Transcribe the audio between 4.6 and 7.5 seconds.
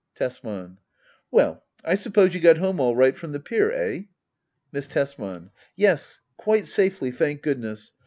Miss Tesman. Yes, quite safely, thank